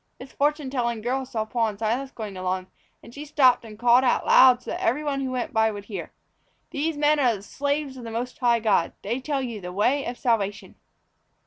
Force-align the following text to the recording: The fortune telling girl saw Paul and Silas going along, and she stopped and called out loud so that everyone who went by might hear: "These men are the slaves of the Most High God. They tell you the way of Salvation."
The 0.17 0.25
fortune 0.25 0.71
telling 0.71 1.01
girl 1.01 1.27
saw 1.27 1.45
Paul 1.45 1.67
and 1.67 1.77
Silas 1.77 2.09
going 2.09 2.35
along, 2.35 2.65
and 3.03 3.13
she 3.13 3.23
stopped 3.23 3.63
and 3.63 3.77
called 3.77 4.03
out 4.03 4.25
loud 4.25 4.59
so 4.63 4.71
that 4.71 4.81
everyone 4.81 5.21
who 5.21 5.29
went 5.29 5.53
by 5.53 5.69
might 5.69 5.85
hear: 5.85 6.11
"These 6.71 6.97
men 6.97 7.19
are 7.19 7.35
the 7.35 7.43
slaves 7.43 7.97
of 7.97 8.03
the 8.03 8.09
Most 8.09 8.39
High 8.39 8.61
God. 8.61 8.93
They 9.03 9.19
tell 9.21 9.43
you 9.43 9.61
the 9.61 9.71
way 9.71 10.05
of 10.07 10.17
Salvation." 10.17 10.73